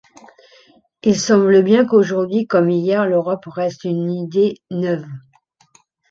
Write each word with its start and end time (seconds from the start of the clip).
Il 1.03 1.15
semble 1.19 1.61
bien 1.61 1.85
qu'aujourd'hui 1.85 2.47
comme 2.47 2.71
hier, 2.71 3.05
l'Europe 3.05 3.45
reste 3.45 3.83
une 3.83 4.09
idée 4.09 4.55
neuve. 4.71 5.05